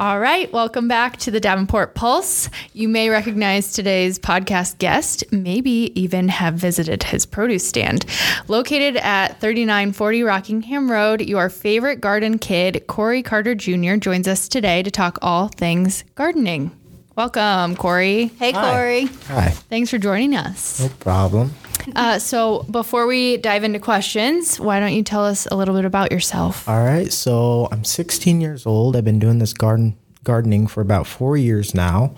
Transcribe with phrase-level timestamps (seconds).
[0.00, 2.48] All right, welcome back to the Davenport Pulse.
[2.72, 8.06] You may recognize today's podcast guest, maybe even have visited his produce stand.
[8.48, 14.82] Located at 3940 Rockingham Road, your favorite garden kid, Cory Carter Jr., joins us today
[14.82, 16.70] to talk all things gardening.
[17.14, 18.28] Welcome, Cory.
[18.38, 18.72] Hey, Hi.
[18.72, 19.04] Cory.
[19.26, 20.80] Hi, Thanks for joining us.
[20.80, 21.52] no problem.
[21.96, 25.84] Uh, so, before we dive into questions, why don't you tell us a little bit
[25.84, 26.68] about yourself?
[26.68, 28.96] All right, so I'm 16 years old.
[28.96, 32.14] I've been doing this garden gardening for about four years now,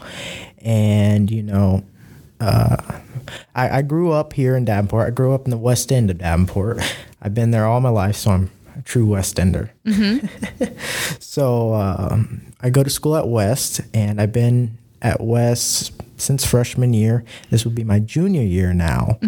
[0.59, 1.85] and you know,
[2.41, 2.77] uh,
[3.55, 5.07] I, I grew up here in Davenport.
[5.07, 6.81] I grew up in the West End of Davenport.
[7.23, 9.73] I've been there all my life, so I'm a true West Ender.
[11.21, 16.93] so um, I go to school at West, and I've been at West since freshman
[16.95, 17.25] year.
[17.51, 19.19] This will be my junior year now.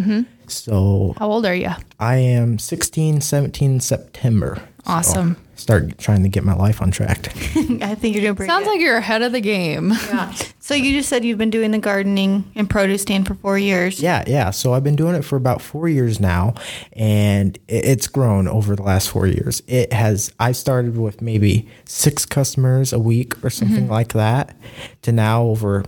[0.47, 1.71] So How old are you?
[1.99, 4.57] I am 16, 17 September.
[4.57, 5.37] So Awesome.
[5.57, 7.29] Start trying to get my life on track.
[7.57, 8.73] I think you're doing pretty Sounds good.
[8.73, 9.91] like you're ahead of the game.
[10.09, 10.33] yeah.
[10.61, 14.01] So you just said you've been doing the gardening and produce stand for four years.
[14.01, 14.51] yeah, yeah.
[14.51, 16.55] So I've been doing it for about four years now,
[16.95, 19.63] and it's grown over the last four years.
[19.67, 20.33] It has.
[20.41, 23.93] I started with maybe six customers a week or something mm-hmm.
[23.93, 24.57] like that,
[25.03, 25.85] to now over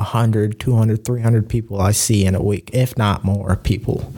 [0.00, 4.12] 100 200 300 people i see in a week if not more people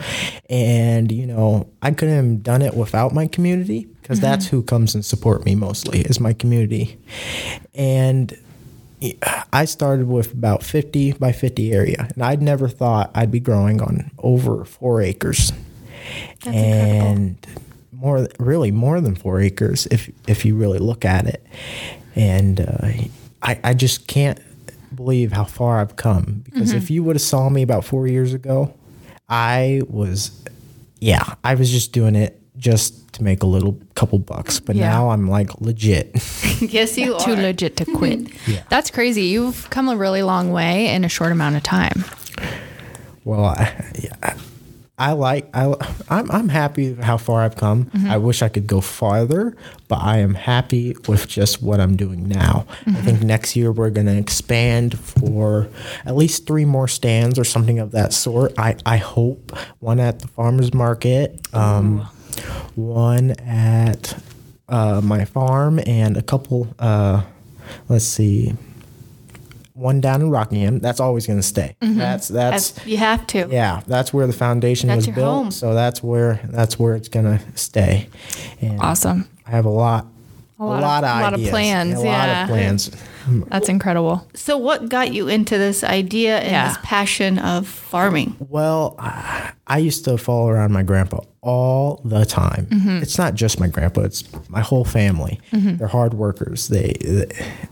[0.48, 4.94] and you know i couldn't have done it without my community because that's who comes
[4.94, 6.98] and support me mostly is my community
[7.74, 8.36] and
[9.52, 13.82] I started with about 50 by 50 area, and I'd never thought I'd be growing
[13.82, 15.52] on over four acres.
[16.44, 17.08] That's incredible.
[17.08, 17.46] and
[17.90, 21.44] more, really more than four acres if if you really look at it.
[22.14, 22.88] And uh,
[23.42, 24.40] I, I just can't
[24.96, 26.78] believe how far I've come because Mm-hmm.
[26.78, 28.72] if you would have saw me about four years ago,
[29.28, 30.30] I was,
[31.00, 34.60] yeah, I was just doing it just to make a little couple bucks.
[34.60, 34.88] But Yeah.
[34.90, 36.10] now I'm like legit.
[36.60, 37.20] yes, you are.
[37.24, 38.28] Too legit to quit.
[38.46, 38.62] Yeah.
[38.68, 39.22] That's crazy.
[39.24, 42.04] You've come a really long way in a short amount of time.
[43.24, 44.36] Well, I, yeah,
[44.98, 45.74] I like I
[46.10, 47.90] I'm I'm happy how far I've come.
[48.06, 49.56] I wish I could go farther,
[49.88, 52.66] but I am happy with just what I'm doing now.
[52.86, 55.68] I think next year we're going to expand for
[56.04, 58.52] at least three more stands or something of that sort.
[58.58, 62.06] I I hope one at the farmers market, um,
[62.74, 64.14] one at
[64.68, 66.68] uh, my farm, and a couple.
[66.78, 67.22] Uh,
[67.88, 68.52] let's see.
[69.74, 70.80] One down in Rockingham.
[70.80, 71.76] That's always going to stay.
[71.80, 71.96] Mm-hmm.
[71.98, 73.48] That's that's That's, you have to.
[73.50, 75.34] yeah, that's where the foundation That's was built.
[75.34, 75.50] home.
[75.50, 78.08] So that's where that's where it's gonna stay.
[78.60, 79.28] And Awesome.
[79.46, 80.06] I have a lot,
[80.58, 82.90] a lot lot, of- of, a lot of plans, a lot of plans.
[83.48, 84.26] That's incredible.
[84.34, 86.68] So what got you into this idea and Yeah.
[86.68, 88.36] this passion of farming?
[88.48, 92.66] Well, I I used to follow around my grandpa all the time.
[92.66, 93.02] Mm-hmm.
[93.02, 95.40] It's not just my grandpa; it's my whole family.
[95.52, 95.76] Mm-hmm.
[95.76, 96.68] They're hard workers.
[96.68, 97.26] They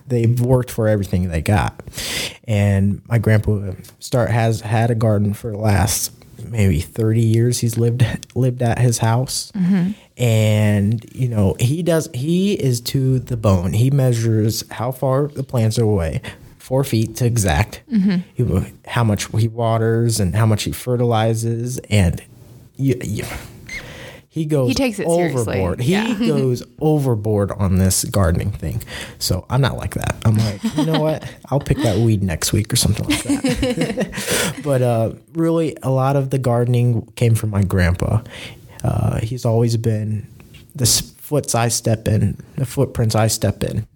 [0.07, 1.83] they've worked for everything they got,
[2.45, 6.13] and my grandpa start has had a garden for the last
[6.45, 9.53] maybe 30 years he's lived lived at his house.
[9.53, 9.93] Mm-hmm.
[10.17, 13.73] And you know he does he is to the bone.
[13.73, 16.21] He measures how far the plants are away
[16.71, 17.83] four feet to exact.
[17.93, 18.19] Mm-hmm.
[18.35, 21.79] He, how much he waters and how much he fertilizes.
[21.91, 22.23] And
[22.77, 23.25] you, you,
[24.33, 25.59] he goes He takes it seriously.
[25.59, 26.15] overboard he Yeah.
[26.19, 28.81] goes overboard on this gardening thing
[29.19, 32.53] so i'm not like that i'm like you know what i'll pick that weed next
[32.53, 37.51] week or something like that but uh, really, a lot of the gardening came from
[37.51, 38.23] my grandpa.
[38.85, 40.27] Uh, he's always been
[40.75, 40.87] the
[41.19, 43.87] foots I step in, the footprints I step in.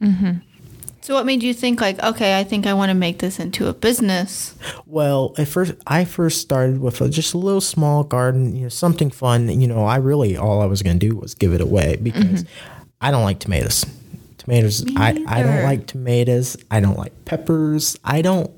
[1.05, 3.69] So what made you think like, okay, I think I want to make this into
[3.69, 4.55] a business?
[4.87, 8.69] Well, at first, I first started with a, just a little small garden, you know,
[8.71, 9.51] something fun.
[9.61, 12.45] You know, I really all I was going to do was give it away because
[12.45, 12.85] mm-hmm.
[13.03, 13.85] I don't like tomatoes.
[14.39, 16.57] Tomatoes, I, I don't like tomatoes.
[16.71, 17.99] I don't like peppers.
[18.03, 18.51] I don't,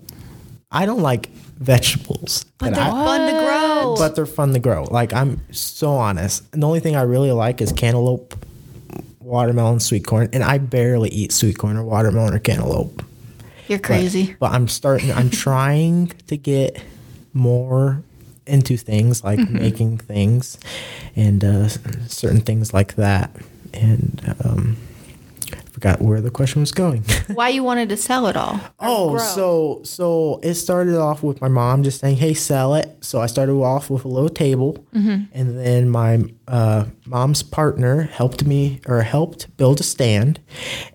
[0.71, 2.45] I don't like vegetables.
[2.59, 3.97] But they're I- fun to grow.
[3.99, 4.85] but they're fun to grow.
[4.85, 6.49] Like I'm so honest.
[6.53, 8.37] The only thing I really like is cantaloupe,
[9.27, 13.05] watermelon, sweet corn, and I barely eat sweet corn or watermelon or cantaloupe.
[13.69, 14.37] You're crazy.
[14.39, 15.13] But I'm starting.
[15.13, 16.81] I'm trying to get
[17.35, 18.03] more
[18.47, 19.59] into things like Mm-hmm.
[19.59, 20.57] making things
[21.17, 21.69] and uh,
[22.07, 23.35] certain things like that.
[23.75, 24.77] And um,
[25.77, 27.03] forgot where the question was going.
[27.35, 28.59] Why you wanted to sell it all?
[28.81, 29.19] Oh, grow?
[29.19, 33.27] so so it started off with my mom just saying, "Hey, sell it." So I
[33.27, 35.29] started off with a little table, and
[35.59, 40.41] then my uh, mom's partner helped me or helped build a stand,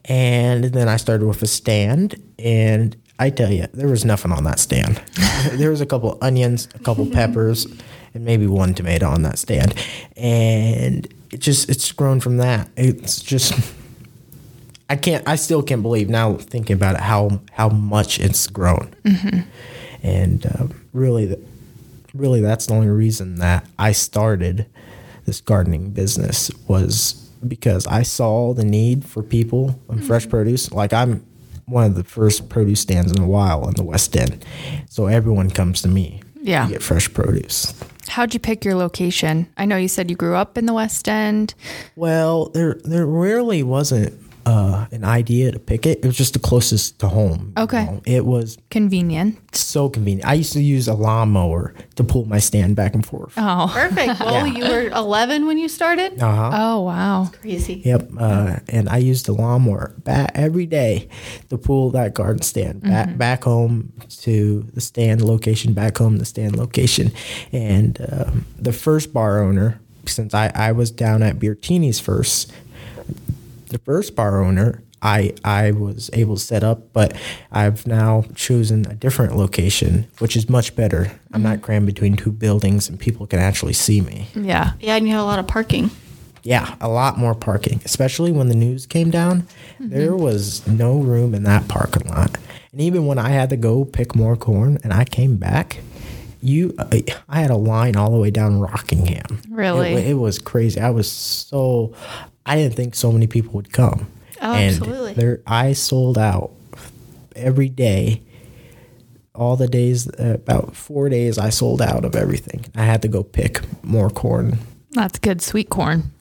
[0.05, 4.45] and then I started with a stand, and I tell you, there was nothing on
[4.45, 4.99] that stand.
[5.51, 7.67] there was a couple onions, a couple peppers,
[8.15, 9.75] and maybe one tomato on that stand,
[10.17, 12.67] and it just it's grown from that.
[12.75, 13.53] It's just.
[14.91, 15.27] I can't.
[15.27, 18.93] I still can't believe now thinking about it how how much it's grown.
[20.03, 21.39] And uh, really, th-
[22.13, 24.65] really, that's the only reason that I started
[25.25, 27.13] this gardening business was
[27.47, 30.71] because I saw the need for people and fresh produce.
[30.71, 31.25] Like I'm
[31.67, 34.43] one of the first produce stands in a while in the West End,
[34.89, 36.65] so everyone comes to me Yeah.
[36.65, 37.73] to get fresh produce.
[38.09, 39.47] How'd you pick your location?
[39.55, 41.53] I know you said you grew up in the West End.
[41.95, 45.99] Well, there there really wasn't uh, an idea to pick it.
[45.99, 47.53] It was just the closest to home.
[47.57, 47.85] you Okay.
[47.85, 48.01] know.
[48.05, 49.37] It was Convenient.
[49.55, 50.27] so convenient.
[50.27, 53.33] I used to use a lawnmower to pull my stand back and forth.
[53.37, 53.69] Oh.
[53.73, 54.19] Perfect.
[54.19, 56.19] Well, you were 11 when you started.
[56.21, 56.51] Uh huh.
[56.53, 57.29] Oh, wow.
[57.41, 57.81] Crazy.
[57.85, 58.09] Yep.
[58.17, 61.07] Uh, and I used the lawnmower back every day
[61.49, 66.19] to pull that garden stand back back home to the stand location, back home to
[66.19, 67.11] the stand location.
[67.51, 72.51] And um, the first bar owner, since I, I was down at Beertini's first,
[73.71, 77.15] the first bar owner, I I was able to set up, but
[77.51, 81.11] I've now chosen a different location, which is much better.
[81.33, 81.43] I'm mm-hmm.
[81.43, 84.27] not crammed between two buildings, and people can actually see me.
[84.35, 84.73] Yeah.
[84.79, 85.89] Yeah, and you had a lot of parking.
[86.43, 89.43] Yeah, a lot more parking, especially when the news came down.
[89.79, 89.89] Mm-hmm.
[89.89, 92.37] There was no room in that parking lot,
[92.71, 95.77] and even when I had to go pick more corn, and I came back,
[96.41, 96.75] you,
[97.29, 99.41] I had a line all the way down Rockingham.
[99.49, 99.93] Really?
[99.93, 100.79] it, it was crazy.
[100.79, 101.93] I was so,
[102.45, 104.07] I didn't think so many people would come.
[104.41, 105.13] Oh, and absolutely.
[105.13, 106.51] There, I sold out
[107.35, 108.21] every day.
[109.33, 112.65] All the days, uh, about four days, I sold out of everything.
[112.75, 114.59] I had to go pick more corn.
[114.91, 116.11] That's good sweet corn.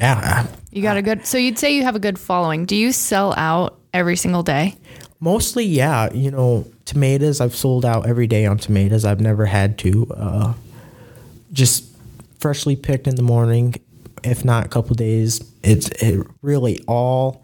[0.00, 2.66] Yeah, You got a good, so you'd say you have a good following.
[2.66, 4.76] Do you sell out every single day?
[5.20, 6.12] Mostly, yeah.
[6.12, 7.40] You know, tomatoes.
[7.40, 9.04] I've sold out every day on tomatoes.
[9.04, 10.06] I've never had to.
[10.14, 10.52] Uh,
[11.52, 11.84] just
[12.38, 13.74] freshly picked in the morning,
[14.22, 15.40] if not a couple days.
[15.68, 17.42] It's it really all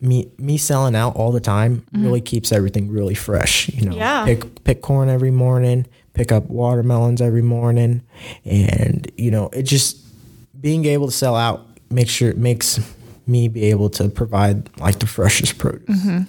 [0.00, 2.04] me me selling out all the time mm-hmm.
[2.04, 3.68] really keeps everything really fresh.
[3.68, 4.24] You know, Yeah.
[4.24, 8.02] pick pick corn every morning, pick up watermelons every morning,
[8.44, 9.98] and you know it just
[10.60, 12.80] being able to sell out makes sure it makes
[13.26, 15.88] me be able to provide like the freshest produce.
[15.88, 16.22] Mm-hmm.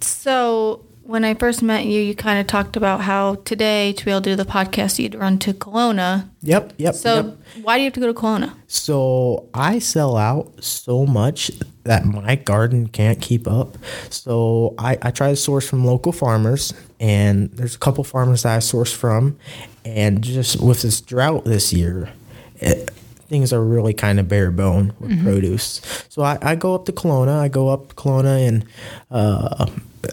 [0.00, 4.10] So when I first met you, you kind of talked about how today to be
[4.10, 6.28] able to do the podcast, you'd run to Kalona.
[6.42, 6.94] Yep, yep.
[6.94, 7.64] So yep.
[7.64, 8.54] why do you have to go to Kalona?
[8.66, 11.50] So I sell out so much
[11.84, 13.76] that my garden can't keep up.
[14.10, 18.56] So I, I try to source from local farmers, and there's a couple farmers that
[18.56, 19.38] I source from.
[19.84, 22.10] And just with this drought this year,
[22.56, 22.90] it,
[23.32, 25.80] things are really kind of bare bone with produce.
[26.10, 28.66] So I, I go up to Kalona, I go up to Kalona, and
[29.10, 29.70] uh,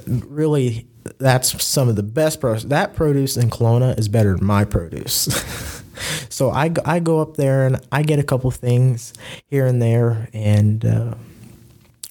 [0.08, 0.88] really
[1.18, 2.64] that's some of the best produce.
[2.64, 5.84] That produce in Kalona is better than my produce.
[6.30, 9.12] so I, go- I go up there and I get a couple things
[9.48, 11.16] here and there, and uh,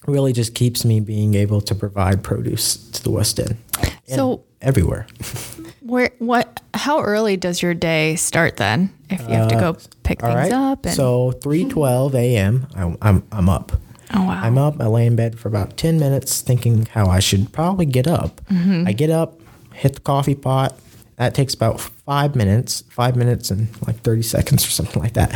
[0.05, 3.57] really just keeps me being able to provide produce to the West End.
[3.81, 5.07] And So- everywhere.
[5.89, 8.93] Where, what, how early does your day start then?
[9.09, 10.71] If you have to go pick Uh, All things right.
[10.71, 12.67] up and, So three twelve a.m.
[12.75, 13.71] I'm, I'm I'm up.
[14.13, 14.39] oh wow.
[14.41, 14.79] I'm up.
[14.79, 18.39] I lay in bed for about 10 minutes thinking how I should probably get up.
[18.45, 18.87] Mm-hmm.
[18.87, 19.39] I get up,
[19.73, 20.77] hit the coffee pot.
[21.17, 25.33] That takes about five minutes, five minutes and like 30 seconds or something like that.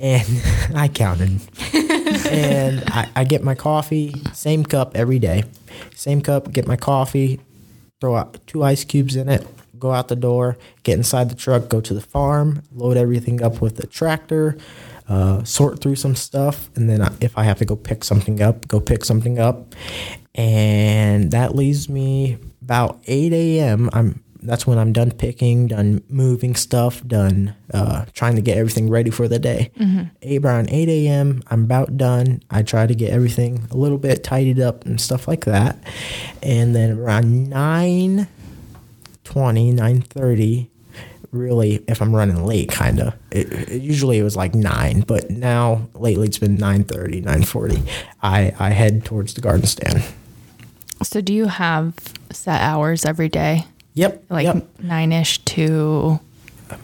[0.00, 0.24] And
[0.76, 1.40] I counted.
[2.30, 5.44] and I, I get my coffee, same cup every day.
[5.94, 7.40] Same cup, get my coffee,
[8.00, 9.46] throw out two ice cubes in it,
[9.78, 13.60] go out the door, get inside the truck, go to the farm, load everything up
[13.60, 14.56] with the tractor,
[15.08, 18.68] uh, sort through some stuff, and then if I have to go pick something up,
[18.68, 19.74] go pick something up,
[20.34, 23.88] and that leaves me about 8 a.m.
[23.92, 28.88] I'm that's when I'm done picking, done moving stuff, done uh, trying to get everything
[28.88, 29.72] ready for the day.
[30.22, 31.42] Eight around 8 a.m.
[31.48, 32.40] I'm about done.
[32.48, 35.76] I try to get everything a little bit tidied up and stuff like that,
[36.42, 38.28] and then around 9
[39.28, 40.68] 20 9.30
[41.32, 43.12] really if i'm running late kind of
[43.70, 47.86] usually it was like 9 but now lately it's been 9.30 9.40
[48.22, 50.02] i i head towards the garden stand
[51.02, 51.94] so do you have
[52.32, 53.64] set hours every day?
[53.94, 54.66] yep Like yep.
[54.82, 56.18] nine ish to,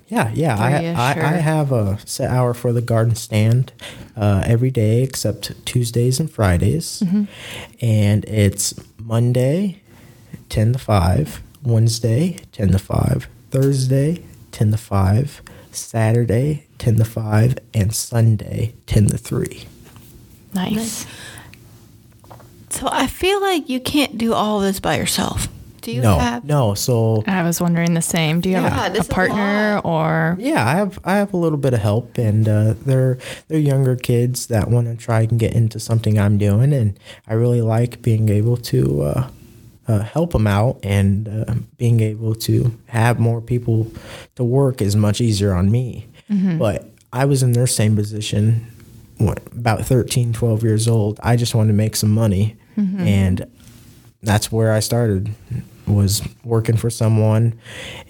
[0.08, 3.72] yeah yeah I, I, I have a set hour for the garden stand
[4.16, 7.24] uh, every day except tuesdays and fridays Mm-hmm.
[7.80, 9.80] and it's monday
[10.50, 15.42] 10 to 5 wednesday 10 to 5 thursday 10 to 5
[15.72, 19.64] saturday 10 to 5 and sunday 10 to 3
[20.54, 21.06] nice.
[22.70, 25.48] So I feel like you can't do all this by yourself.
[25.80, 26.44] Do you no, have?
[26.44, 26.74] no.
[26.74, 28.40] So I was wondering the same.
[28.40, 31.34] Do you Yeah, have a, a is a partner or yeah, I have I have
[31.34, 33.18] a little bit of help, and uh, they're
[33.48, 37.34] they're younger kids that want to try and get into something I'm doing, and I
[37.34, 39.28] really like being able to uh,
[39.88, 43.90] uh, help them out, and uh, being able to have more people
[44.36, 46.06] to work is much easier on me.
[46.58, 48.66] But I was in their same position,
[49.18, 51.20] what, about 13, 12 years old.
[51.22, 53.46] I just wanted to make some money, and
[54.22, 55.34] that's where I started
[55.86, 57.58] was working for someone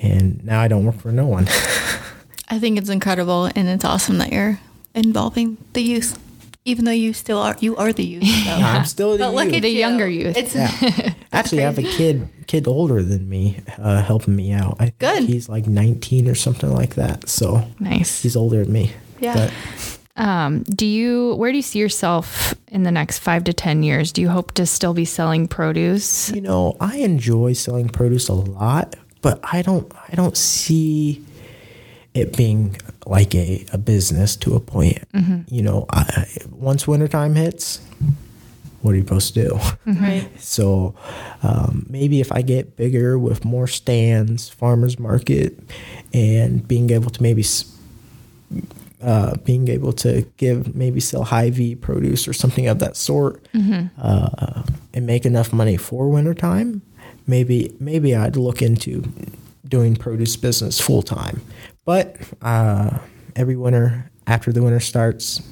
[0.00, 1.46] and now I don't work for no one.
[2.48, 4.60] I think it's incredible and it's awesome that you're
[4.94, 6.18] involving the youth,
[6.64, 7.56] even though you still are.
[7.60, 8.24] You are the youth.
[8.24, 8.50] So.
[8.50, 9.54] I'm still the But look youth.
[9.56, 9.78] at The you.
[9.78, 10.36] younger youth.
[10.36, 11.14] It's Yeah.
[11.32, 14.76] Actually, I have a kid kid older than me uh, helping me out.
[14.78, 15.24] I Good.
[15.24, 17.28] he's like 19 or something like that.
[17.28, 18.22] So nice?
[18.22, 18.92] he's older than me.
[19.20, 19.34] Yeah.
[19.34, 19.52] But
[20.16, 24.12] Um, do you where do you see yourself in the next five to ten years?
[24.12, 26.30] Do you hope to still be selling produce?
[26.30, 31.24] you know, I enjoy selling produce a lot, but I don't I don't see
[32.14, 34.98] it being like a, a business to a point.
[35.48, 37.80] You know, I, I- once wintertime hits,
[38.82, 39.58] what are you supposed to do?
[39.86, 40.28] right.
[40.38, 40.94] So
[41.42, 45.58] um, maybe if I get bigger with more stands, farmers market,
[46.12, 47.64] and being able to maybe s-
[49.02, 53.44] uh, being able to give maybe sell Hy-Vee produce or something of that sort,
[53.98, 54.62] uh,
[54.94, 56.80] and make enough money for wintertime,
[57.26, 59.02] maybe maybe I'd look into
[59.66, 61.40] doing produce business full time.
[61.84, 62.98] But uh,
[63.36, 65.42] every winter after the winter starts,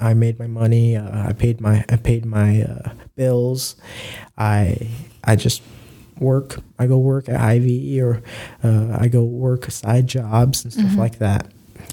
[0.00, 0.96] I made my money.
[0.96, 3.76] Uh, I paid my I paid my uh, bills.
[4.36, 4.88] I
[5.24, 5.62] I just
[6.18, 6.58] work.
[6.78, 8.22] I go work at Hy-Vee or
[8.64, 11.46] uh, I go work side jobs and stuff like that.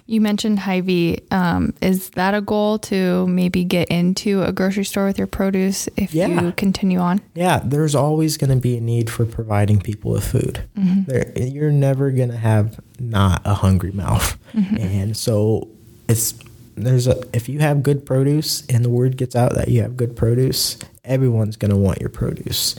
[0.07, 1.21] You mentioned Hy-Vee.
[1.31, 5.89] Um, is that a goal to maybe get into a grocery store with your produce
[5.97, 6.27] if Yeah.
[6.43, 7.21] you continue on?
[7.33, 10.63] Yeah, there's always going to be a need for providing people with food.
[10.75, 15.67] There, you're never going to have not a hungry mouth, and so
[16.07, 16.35] it's
[16.75, 19.97] there's a if you have good produce and the word gets out that you have
[19.97, 22.75] good produce, everyone's going to want your produce,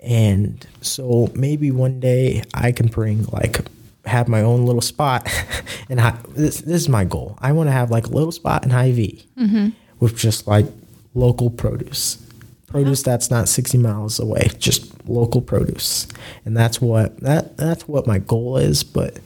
[0.00, 3.60] and so maybe one day I can bring like
[4.06, 5.28] have my own little spot,
[5.90, 7.38] and I, this this is my goal.
[7.40, 9.68] I want to have like a little spot in Hy-Vee mm-hmm.
[10.00, 10.66] with just like
[11.14, 12.22] local produce.
[12.66, 16.08] Produce that's not 60 miles away just local produce.
[16.44, 19.18] And that's what that that's what my goal is but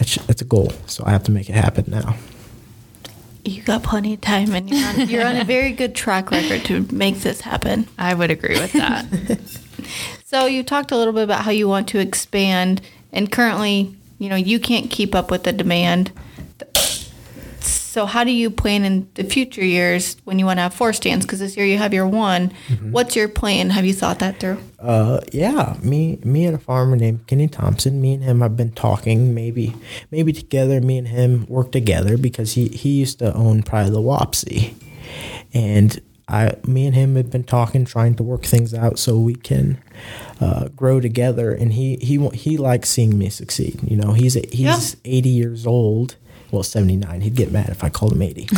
[0.00, 0.72] it's, it's a goal.
[0.86, 2.16] So i have to make it happen now.
[3.44, 6.62] You got plenty of time, and you're on, you're on a very good track record
[6.66, 7.88] to make this happen.
[7.98, 9.06] I would agree with that.
[10.30, 12.82] So you talked a little bit about how you want to expand,
[13.12, 16.12] and currently, you know, you can't keep up with the demand.
[17.60, 20.92] So how do you plan in the future years when you want to have four
[20.92, 21.26] stands?
[21.26, 22.52] Because this year you have your one.
[22.82, 23.70] What's your plan?
[23.70, 24.58] Have you thought that through?
[24.78, 28.72] uh yeah me me and a farmer named kenny thompson me and him have been
[28.72, 29.74] talking maybe
[30.10, 34.00] maybe together me and him work together because he he used to own probably the
[34.00, 34.72] wapsie
[35.52, 36.00] and
[36.30, 39.82] I, me and him have been talking, trying to work things out so we can
[40.40, 41.52] uh, grow together.
[41.52, 43.80] And he he he likes seeing me succeed.
[43.82, 44.78] You know, he's he's Yeah.
[45.04, 46.16] 80 years old.
[46.52, 47.20] Well, 79.
[47.20, 48.48] He'd get mad if I called him 80.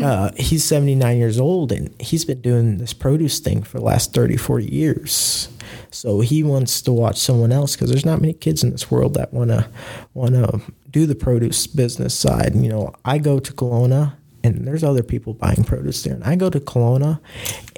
[0.02, 4.12] uh, he's 79 years old, and he's been doing this produce thing for the last
[4.12, 5.48] 30, 40 years.
[5.92, 9.14] So he wants to watch someone else because there's not many kids in this world
[9.14, 9.68] that want to
[10.14, 10.60] want to
[10.90, 12.56] do the produce business side.
[12.56, 14.14] You know, I go to Kalona
[14.56, 16.14] and there's other people buying produce there.
[16.14, 17.20] And I go to Kalona,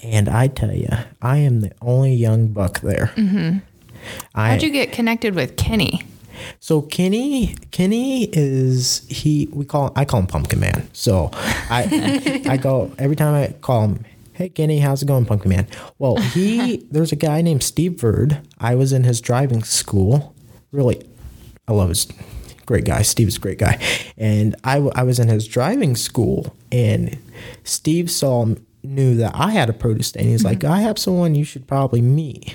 [0.03, 0.89] and I tell you,
[1.21, 3.12] I am the only young buck there.
[3.17, 3.59] Mm-hmm.
[4.35, 6.03] I, How'd you get connected with Kenny?
[6.59, 9.49] so Kenny, Kenny is he?
[9.53, 10.89] We call I call him Pumpkin Man.
[10.93, 14.05] So I I go every time I call him.
[14.33, 15.67] Hey Kenny, how's it going, Pumpkin Man?
[15.99, 18.41] Well, he there's a guy named Steve Verd.
[18.59, 20.35] I was in his driving school.
[20.73, 21.07] Really,
[21.69, 22.07] I love his
[22.71, 23.03] great guy.
[23.03, 23.79] Steve's a great guy,
[24.17, 27.19] and I, w- I was in his driving school, and
[27.65, 30.29] Steve saw knew that I had a produce stand.
[30.29, 32.55] He's like, I have someone you should probably meet,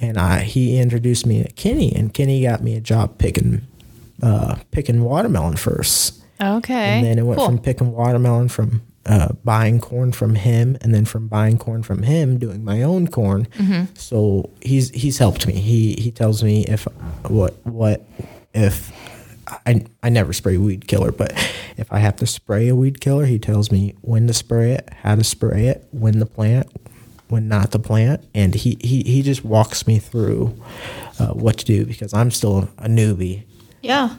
[0.00, 3.62] and I he introduced me to Kenny, and Kenny got me a job picking
[4.22, 6.22] uh, picking watermelon first.
[6.40, 6.74] Okay.
[6.74, 7.46] And then it went cool.
[7.46, 12.02] from picking watermelon from uh, buying corn from him, and then from buying corn from
[12.02, 13.46] him, doing my own corn.
[13.56, 13.94] Mm-hmm.
[13.94, 15.54] So he's he's helped me.
[15.54, 16.86] He he tells me if
[17.26, 18.04] what what
[18.54, 18.92] if
[19.66, 21.32] I I never spray weed killer, but
[21.76, 24.88] if I have to spray a weed killer, he tells me when to spray it,
[25.02, 26.68] how to spray it, when to plant,
[27.28, 30.54] when not to plant, and he he, he just walks me through
[31.18, 33.44] uh, what to do because I'm still a newbie.
[33.82, 34.16] Yeah.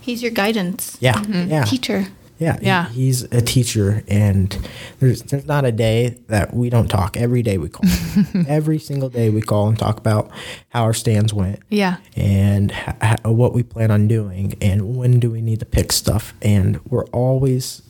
[0.00, 0.96] He's your guidance.
[1.00, 1.64] Yeah, yeah.
[1.64, 2.06] Teacher.
[2.40, 4.56] Yeah, he- he's a teacher, and
[4.98, 7.16] there's there's not a day that we don't talk.
[7.16, 7.88] Every day we call.
[8.48, 10.30] Every single day we call and talk about
[10.70, 11.60] how our stands went.
[11.68, 11.98] Yeah.
[12.16, 15.92] and h- h- what we plan on doing and when do we need to pick
[15.92, 17.82] stuff and we're always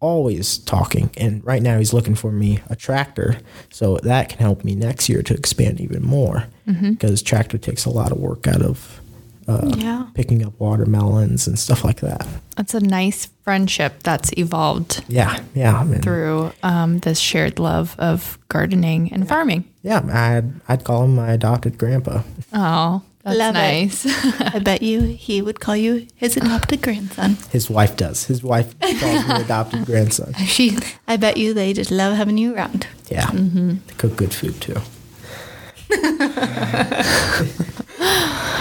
[0.00, 3.38] always talking and right now he's looking for me a tractor
[3.70, 6.90] so that can help me next year to expand even more mm-hmm.
[6.90, 9.00] because tractor takes a lot of work out of
[9.48, 10.06] uh, Yeah.
[10.14, 15.78] picking up watermelons and stuff like that That's a nice friendship that's evolved yeah yeah
[15.80, 19.64] I mean, through um, this shared love of gardening and farming.
[19.82, 22.22] yeah I'd, I'd call him my adopted grandpa
[22.52, 24.04] Oh, that's Love nice.
[24.54, 27.36] I bet you he would call you his adopted grandson.
[27.50, 30.76] his wife does his wife calls me adopted grandson She,
[31.08, 32.86] I bet you they just love having you around.
[33.10, 34.76] yeah they cook good food too
[35.94, 35.98] All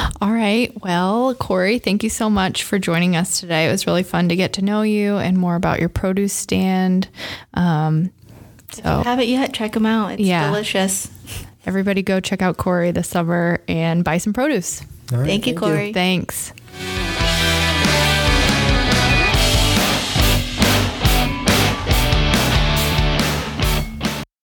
[0.41, 0.73] right.
[0.83, 3.67] Well, Cory, thank you so much for joining us today.
[3.67, 7.07] It was really fun to get to know you and more about your produce stand.
[7.53, 8.11] Um,
[8.71, 9.53] so, Haven't yet?
[9.53, 10.13] Check them out.
[10.13, 10.47] It's Yeah.
[10.47, 11.09] delicious.
[11.65, 14.81] everybody go check out Cory this summer and buy some produce.
[15.13, 15.93] All right, Thank you, Cory.
[15.93, 16.53] Thanks.